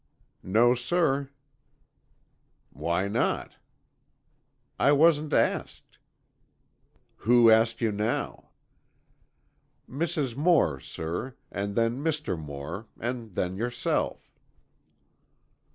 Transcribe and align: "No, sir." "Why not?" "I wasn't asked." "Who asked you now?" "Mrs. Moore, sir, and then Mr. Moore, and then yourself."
"No, 0.41 0.73
sir." 0.73 1.29
"Why 2.71 3.07
not?" 3.07 3.57
"I 4.79 4.91
wasn't 4.93 5.31
asked." 5.31 5.99
"Who 7.17 7.51
asked 7.51 7.81
you 7.81 7.91
now?" 7.91 8.49
"Mrs. 9.87 10.35
Moore, 10.35 10.79
sir, 10.79 11.35
and 11.51 11.75
then 11.75 12.03
Mr. 12.03 12.35
Moore, 12.35 12.87
and 12.99 13.35
then 13.35 13.57
yourself." 13.57 14.31